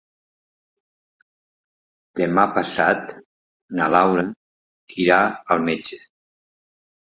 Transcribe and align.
Demà 2.19 2.45
passat 2.55 3.13
na 3.81 3.91
Laura 3.97 4.25
irà 5.05 5.21
al 5.57 5.63
metge. 5.69 6.01